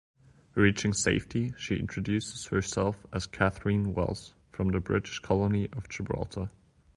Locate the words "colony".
5.19-5.69